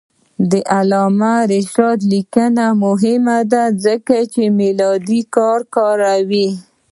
د 0.51 0.53
علامه 0.75 1.35
رشاد 1.53 1.99
لیکنی 2.13 2.49
هنر 2.49 2.71
مهم 2.83 3.25
دی 3.51 3.63
ځکه 3.85 4.15
چې 4.33 4.43
میلادي 4.59 5.21
کال 5.35 5.61
کاروي. 5.75 6.49